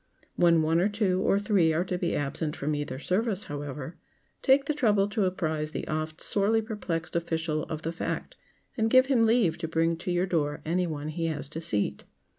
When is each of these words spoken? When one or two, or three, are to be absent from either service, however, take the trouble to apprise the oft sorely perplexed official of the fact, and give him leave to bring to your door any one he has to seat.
When 0.35 0.63
one 0.63 0.79
or 0.79 0.89
two, 0.89 1.21
or 1.21 1.37
three, 1.37 1.73
are 1.73 1.83
to 1.85 1.95
be 1.95 2.15
absent 2.15 2.55
from 2.55 2.73
either 2.73 2.97
service, 2.97 3.43
however, 3.43 3.97
take 4.41 4.65
the 4.65 4.73
trouble 4.73 5.07
to 5.09 5.25
apprise 5.25 5.73
the 5.73 5.87
oft 5.87 6.21
sorely 6.21 6.59
perplexed 6.59 7.15
official 7.15 7.65
of 7.65 7.83
the 7.83 7.91
fact, 7.91 8.35
and 8.75 8.89
give 8.89 9.05
him 9.05 9.21
leave 9.21 9.59
to 9.59 9.67
bring 9.67 9.95
to 9.97 10.09
your 10.11 10.25
door 10.25 10.59
any 10.65 10.87
one 10.87 11.09
he 11.09 11.27
has 11.27 11.47
to 11.49 11.61
seat. 11.61 12.05